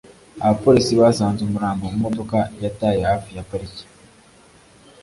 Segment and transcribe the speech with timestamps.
[0.43, 3.83] abapolisi basanze umurambo mu modoka yataye hafi ya parike